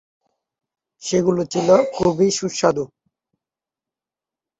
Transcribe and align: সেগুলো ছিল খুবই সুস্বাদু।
সেগুলো 1.03 1.41
ছিল 1.45 1.69
খুবই 1.95 2.29
সুস্বাদু। 2.31 2.83